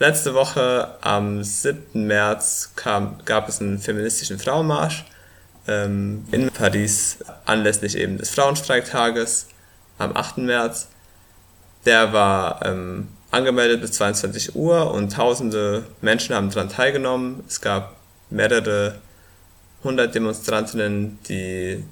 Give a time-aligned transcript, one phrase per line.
[0.00, 2.06] Letzte Woche am 7.
[2.06, 5.04] März kam, gab es einen feministischen Frauenmarsch
[5.66, 9.48] ähm, in Paris anlässlich eben des Frauenstreiktages
[9.98, 10.38] am 8.
[10.38, 10.86] März.
[11.84, 17.42] Der war ähm, angemeldet bis 22 Uhr und tausende Menschen haben daran teilgenommen.
[17.48, 17.96] Es gab
[18.30, 19.00] mehrere
[19.82, 21.82] hundert Demonstrantinnen, die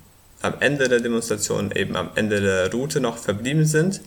[0.42, 4.00] am Ende der Demonstration, eben am Ende der Route noch verblieben sind.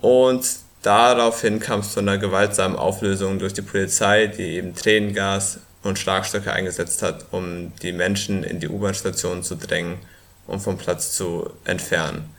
[0.00, 0.46] Und
[0.86, 6.52] daraufhin kam es zu einer gewaltsamen Auflösung durch die Polizei, die eben Tränengas und Schlagstöcke
[6.52, 9.98] eingesetzt hat, um die Menschen in die U-Bahn-Station zu drängen
[10.46, 12.30] und vom Platz zu entfernen.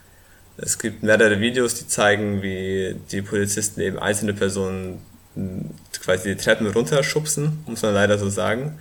[0.58, 5.02] Es gibt mehrere Videos, die zeigen, wie die Polizisten eben einzelne Personen
[6.02, 8.80] quasi die Treppen runterschubsen, muss man leider so sagen.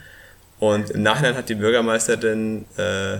[0.59, 3.19] Und im Nachhinein hat die Bürgermeisterin äh,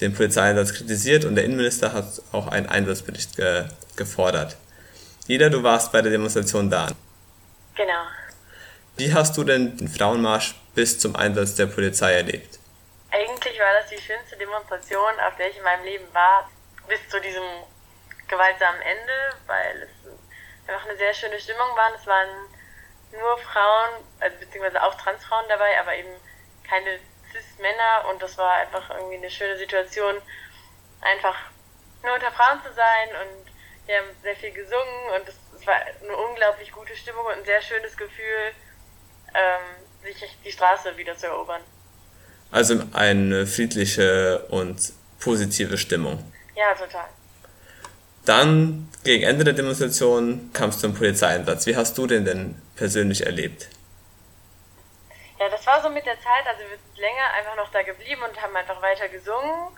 [0.00, 3.64] den Polizeieinsatz kritisiert und der Innenminister hat auch einen Einsatzbericht ge
[3.96, 4.56] gefordert.
[5.30, 6.88] Ida, du warst bei der Demonstration da.
[7.74, 8.02] Genau.
[8.96, 12.58] Wie hast du denn den Frauenmarsch bis zum Einsatz der Polizei erlebt?
[13.10, 16.48] Eigentlich war das die schönste Demonstration, auf der ich in meinem Leben war,
[16.88, 17.44] bis zu diesem
[18.26, 21.92] gewaltsamen Ende, weil es einfach eine sehr schöne Stimmung war.
[21.94, 22.28] Es waren
[23.12, 26.08] nur Frauen, also beziehungsweise auch Transfrauen dabei, aber eben
[26.66, 26.98] keine
[27.32, 30.22] Cis-Männer und das war einfach irgendwie eine schöne Situation,
[31.02, 31.36] einfach
[32.02, 33.57] nur unter Frauen zu sein und
[33.88, 37.44] wir haben sehr viel gesungen und es, es war eine unglaublich gute Stimmung und ein
[37.44, 38.52] sehr schönes Gefühl,
[39.34, 41.62] ähm, sich die Straße wieder zu erobern.
[42.52, 46.32] Also eine friedliche und positive Stimmung.
[46.54, 47.08] Ja, total.
[48.26, 51.64] Dann, gegen Ende der Demonstration, kam es zum Polizeieinsatz.
[51.64, 53.68] Wie hast du den denn persönlich erlebt?
[55.40, 58.22] Ja, das war so mit der Zeit, also wir sind länger einfach noch da geblieben
[58.22, 59.72] und haben einfach weiter gesungen.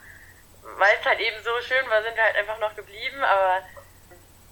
[0.77, 3.63] Weil es halt eben so schön war, sind wir halt einfach noch geblieben, aber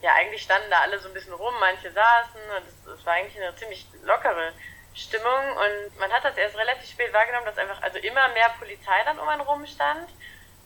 [0.02, 3.42] ja, eigentlich standen da alle so ein bisschen rum, manche saßen und es, war eigentlich
[3.42, 4.54] eine ziemlich lockere
[4.96, 9.04] Stimmung und man hat das erst relativ spät wahrgenommen, dass einfach also immer mehr Polizei
[9.06, 10.10] dann um einen rum stand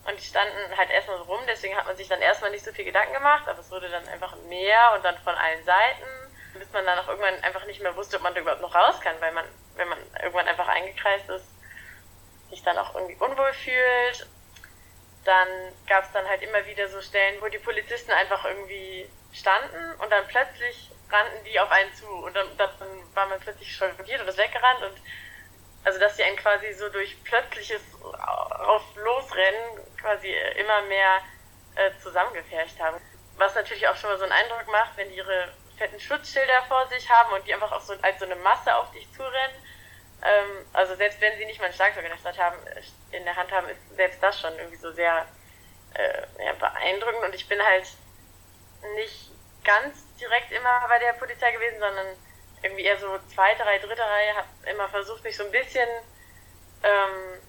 [0.05, 2.71] und die standen halt erstmal so rum, deswegen hat man sich dann erstmal nicht so
[2.71, 6.05] viel Gedanken gemacht, aber es wurde dann einfach mehr und dann von allen Seiten,
[6.53, 8.99] bis man dann auch irgendwann einfach nicht mehr wusste, ob man da überhaupt noch raus
[9.01, 9.45] kann, weil man,
[9.75, 11.45] wenn man irgendwann einfach eingekreist ist,
[12.49, 14.27] sich dann auch irgendwie unwohl fühlt.
[15.25, 15.47] Dann
[15.87, 20.09] gab es dann halt immer wieder so Stellen, wo die Polizisten einfach irgendwie standen und
[20.11, 22.73] dann plötzlich rannten die auf einen zu und dann, dann
[23.13, 25.01] war man plötzlich schockiert und ist weggerannt und
[25.83, 31.21] also dass sie einen quasi so durch plötzliches auf Losrennen quasi immer mehr
[31.75, 32.97] äh, zusammengepfercht haben.
[33.37, 36.87] Was natürlich auch schon mal so einen Eindruck macht, wenn die ihre fetten Schutzschilder vor
[36.87, 39.55] sich haben und die einfach auch so als so eine Masse auf dich zurennen.
[40.23, 42.57] Ähm, also selbst wenn sie nicht mal ein Schlagzeug in der Stadt haben,
[43.11, 45.25] in der Hand haben, ist selbst das schon irgendwie so sehr
[45.95, 47.87] äh, ja, beeindruckend und ich bin halt
[48.95, 49.31] nicht
[49.63, 52.07] ganz direkt immer bei der Polizei gewesen, sondern
[52.61, 55.87] irgendwie eher so zweite Reihe, dritte Reihe, habe immer versucht, mich so ein bisschen
[56.83, 57.41] ähm,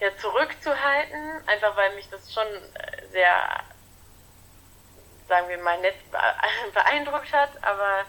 [0.00, 3.64] ja, zurückzuhalten, einfach weil mich das schon äh, sehr,
[5.28, 5.96] sagen wir mal, nett
[6.74, 8.04] beeindruckt hat, aber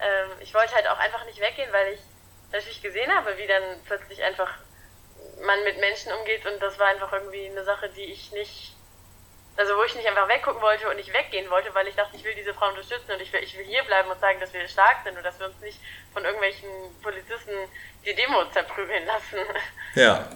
[0.00, 2.00] ähm, ich wollte halt auch einfach nicht weggehen, weil ich
[2.52, 4.58] natürlich gesehen habe, wie dann plötzlich einfach
[5.42, 6.46] man mit Menschen umgeht.
[6.46, 8.74] Und das war einfach irgendwie eine Sache, die ich nicht
[9.56, 12.24] also wo ich nicht einfach weggucken wollte und nicht weggehen wollte, weil ich dachte, ich
[12.24, 14.66] will diese Frau unterstützen und ich will, ich will hier bleiben und sagen, dass wir
[14.68, 15.78] stark sind und dass wir uns nicht
[16.12, 16.68] von irgendwelchen
[17.02, 17.52] Polizisten
[18.04, 19.38] die Demo zerprügeln lassen.
[19.94, 20.28] Ja.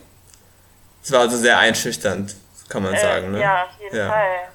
[1.02, 2.34] Es war also sehr einschüchternd,
[2.68, 3.32] kann man äh, sagen.
[3.32, 3.40] Ne?
[3.40, 4.08] Ja, auf jeden ja.
[4.08, 4.48] Fall.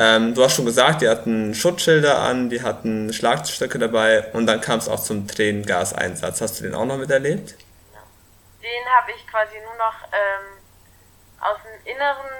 [0.00, 4.60] Ähm, du hast schon gesagt, die hatten Schutzschilder an, die hatten Schlagstöcke dabei und dann
[4.60, 6.40] kam es auch zum Tränengaseinsatz.
[6.40, 7.56] Hast du den auch noch miterlebt?
[8.62, 10.58] Den habe ich quasi nur noch ähm,
[11.40, 12.30] aus dem Inneren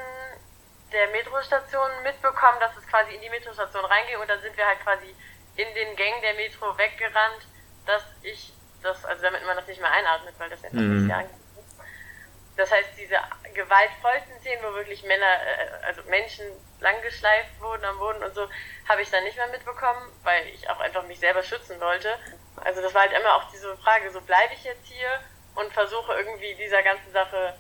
[0.93, 4.81] der Metrostation mitbekommen, dass es quasi in die Metrostation reingeht und dann sind wir halt
[4.81, 5.15] quasi
[5.57, 7.47] in den Gängen der Metro weggerannt,
[7.87, 11.07] dass ich das, also damit man das nicht mehr einatmet, weil das einfach mhm.
[11.07, 11.35] nicht angeht.
[12.57, 13.17] Das heißt, diese
[13.55, 16.45] gewaltvollsten Szenen, wo wirklich Männer, äh, also Menschen
[16.81, 18.49] langgeschleift wurden am Boden und so,
[18.89, 22.19] habe ich dann nicht mehr mitbekommen, weil ich auch einfach mich selber schützen wollte.
[22.57, 25.21] Also das war halt immer auch diese Frage, so bleibe ich jetzt hier
[25.55, 27.55] und versuche irgendwie dieser ganzen Sache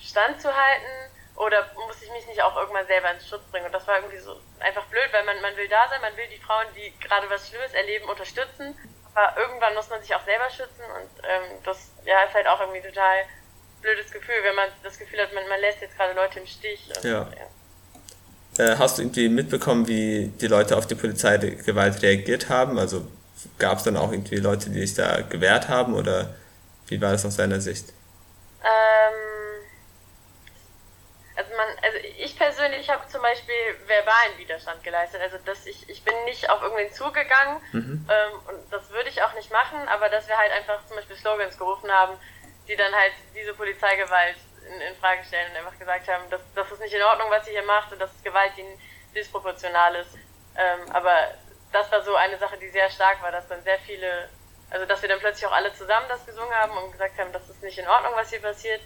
[0.00, 3.66] standzuhalten oder muss ich mich nicht auch irgendwann selber ins Schutz bringen?
[3.66, 6.26] Und das war irgendwie so einfach blöd, weil man, man will da sein, man will
[6.32, 8.74] die Frauen, die gerade was Schlimmes erleben, unterstützen.
[9.14, 12.60] Aber irgendwann muss man sich auch selber schützen und ähm, das ja, ist halt auch
[12.60, 13.24] irgendwie total
[13.80, 16.90] blödes Gefühl, wenn man das Gefühl hat, man, man lässt jetzt gerade Leute im Stich.
[16.94, 17.26] Und, ja.
[18.58, 18.72] ja.
[18.72, 22.78] Äh, hast du irgendwie mitbekommen, wie die Leute auf die Polizeigewalt reagiert haben?
[22.78, 23.06] Also
[23.58, 26.34] gab es dann auch irgendwie Leute, die sich da gewehrt haben oder
[26.88, 27.92] wie war das aus deiner Sicht?
[32.36, 33.54] Ich persönlich ich habe zum Beispiel
[33.86, 35.20] verbalen Widerstand geleistet.
[35.22, 38.08] Also dass ich, ich bin nicht auf irgendwen zugegangen mhm.
[38.08, 41.16] ähm, und das würde ich auch nicht machen, aber dass wir halt einfach zum Beispiel
[41.16, 42.12] Slogans gerufen haben,
[42.68, 44.36] die dann halt diese Polizeigewalt
[44.68, 47.46] in, in Frage stellen und einfach gesagt haben, das, das ist nicht in Ordnung, was
[47.46, 48.64] ihr hier macht und das ist Gewalt, die
[49.14, 50.14] disproportional ist.
[50.56, 51.14] Ähm, aber
[51.72, 54.28] das war so eine Sache, die sehr stark war, dass dann sehr viele,
[54.70, 57.48] also dass wir dann plötzlich auch alle zusammen das gesungen haben und gesagt haben, das
[57.48, 58.80] ist nicht in Ordnung, was hier passiert,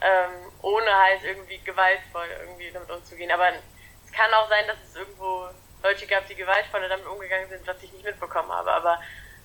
[0.00, 3.30] ähm, ohne halt irgendwie gewaltvoll irgendwie damit umzugehen.
[3.30, 5.48] Aber es kann auch sein, dass es irgendwo
[5.82, 8.70] Leute gab, die gewaltvoller damit umgegangen sind, was ich nicht mitbekommen habe.
[8.70, 8.98] Aber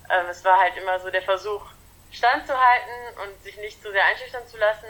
[0.10, 1.62] ähm, es war halt immer so der Versuch,
[2.12, 4.88] standzuhalten und sich nicht zu sehr einschüchtern zu lassen,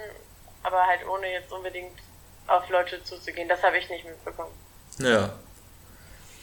[0.63, 1.97] aber halt ohne jetzt unbedingt
[2.47, 3.49] auf Leute zuzugehen.
[3.49, 4.53] Das habe ich nicht mitbekommen.
[4.99, 5.33] Ja.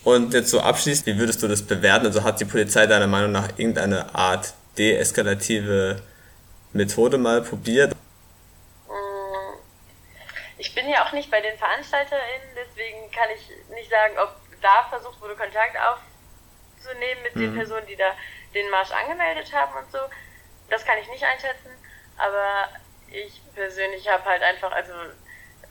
[0.04, 2.06] Und jetzt so abschließend, wie würdest du das bewerten?
[2.06, 6.00] Also hat die Polizei deiner Meinung nach irgendeine Art deeskalative
[6.72, 7.94] Methode mal probiert?
[10.66, 14.84] Ich bin ja auch nicht bei den VeranstalterInnen, deswegen kann ich nicht sagen, ob da
[14.90, 17.40] versucht wurde, Kontakt aufzunehmen mit mhm.
[17.40, 18.16] den Personen, die da
[18.52, 19.98] den Marsch angemeldet haben und so.
[20.68, 21.70] Das kann ich nicht einschätzen,
[22.16, 22.68] aber
[23.12, 24.92] ich persönlich habe halt einfach, also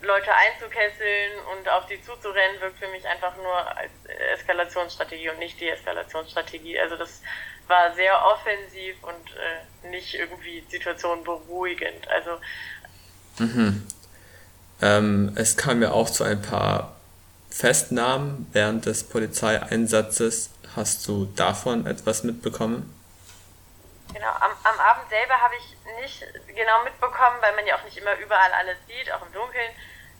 [0.00, 3.92] Leute einzukesseln und auf die zuzurennen, wirkt für mich einfach nur als
[4.32, 6.80] Eskalationsstrategie und nicht Deeskalationsstrategie.
[6.80, 7.20] Also das
[7.66, 12.08] war sehr offensiv und äh, nicht irgendwie Situation beruhigend.
[12.08, 12.38] Also
[13.38, 13.86] mhm.
[14.82, 16.96] Ähm, es kam ja auch zu ein paar
[17.50, 20.50] Festnahmen während des Polizeieinsatzes.
[20.74, 22.92] Hast du davon etwas mitbekommen?
[24.12, 26.20] Genau, am, am Abend selber habe ich nicht
[26.54, 29.70] genau mitbekommen, weil man ja auch nicht immer überall alles sieht, auch im Dunkeln.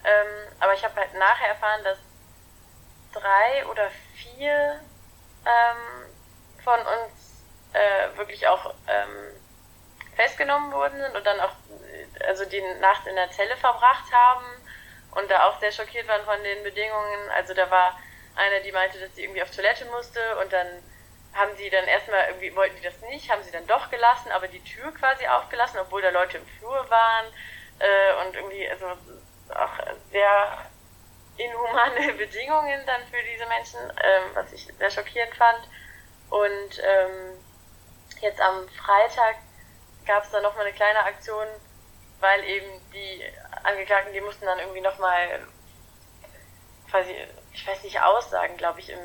[0.04, 1.98] Ähm, aber ich habe halt nachher erfahren, dass
[3.12, 4.80] drei oder vier
[5.44, 6.10] ähm,
[6.64, 7.36] von uns
[7.72, 9.36] äh, wirklich auch ähm,
[10.16, 11.52] festgenommen worden sind und dann auch
[12.26, 14.46] also die Nacht in der Zelle verbracht haben
[15.12, 17.30] und da auch sehr schockiert waren von den Bedingungen.
[17.34, 17.98] Also da war
[18.34, 20.66] eine, die meinte, dass sie irgendwie auf Toilette musste und dann
[21.34, 24.48] haben sie dann erstmal irgendwie, wollten die das nicht, haben sie dann doch gelassen, aber
[24.48, 27.26] die Tür quasi aufgelassen, obwohl da Leute im Flur waren
[27.78, 28.86] äh, und irgendwie, also
[29.54, 30.66] auch sehr
[31.36, 35.68] inhumane Bedingungen dann für diese Menschen, ähm, was ich sehr schockierend fand.
[36.30, 37.38] Und ähm,
[38.20, 39.36] jetzt am Freitag
[40.06, 41.46] gab es dann nochmal eine kleine Aktion,
[42.20, 43.22] weil eben die
[43.62, 45.40] Angeklagten, die mussten dann irgendwie nochmal
[46.90, 47.14] quasi,
[47.52, 48.98] ich weiß nicht, aussagen, glaube ich, im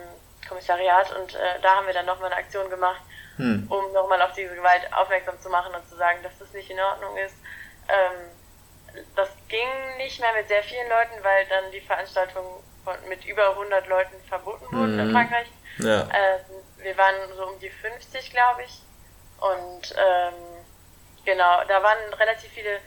[0.48, 3.02] Kommissariat und äh, da haben wir dann nochmal eine Aktion gemacht,
[3.38, 3.66] hm.
[3.70, 6.80] um nochmal auf diese Gewalt aufmerksam zu machen und zu sagen, dass das nicht in
[6.80, 7.36] Ordnung ist.
[7.88, 12.46] Ähm, das ging nicht mehr mit sehr vielen Leuten, weil dann die Veranstaltung
[12.84, 15.00] von, mit über 100 Leuten verboten wurde hm.
[15.00, 15.48] in Frankreich.
[15.80, 16.02] Ja.
[16.02, 16.42] Ähm,
[16.78, 18.82] wir waren so um die 50, glaube ich.
[19.40, 20.61] Und ähm,
[21.26, 22.80] genau, da waren relativ viele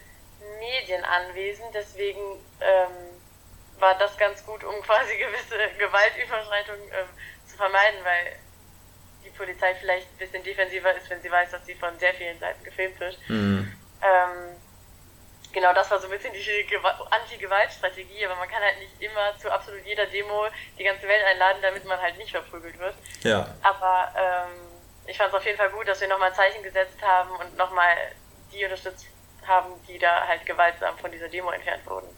[0.59, 2.21] Medien anwesend, deswegen
[2.61, 3.15] ähm,
[3.79, 7.09] war das ganz gut, um quasi gewisse Gewaltüberschreitungen ähm,
[7.47, 8.37] zu vermeiden, weil
[9.25, 12.39] die Polizei vielleicht ein bisschen defensiver ist, wenn sie weiß, dass sie von sehr vielen
[12.39, 13.19] Seiten gefilmt wird.
[13.29, 13.73] Mhm.
[14.03, 14.57] Ähm,
[15.53, 16.79] genau, das war so ein bisschen die
[17.11, 20.47] Anti-Gewalt-Strategie, aber man kann halt nicht immer zu absolut jeder Demo
[20.79, 22.95] die ganze Welt einladen, damit man halt nicht verprügelt wird.
[23.23, 23.49] Ja.
[23.63, 24.75] Aber ähm,
[25.07, 27.57] ich fand es auf jeden Fall gut, dass wir nochmal ein Zeichen gesetzt haben und
[27.57, 27.97] nochmal
[28.55, 29.07] die unterstützt
[29.47, 32.09] haben, die da halt gewaltsam von dieser Demo entfernt wurden.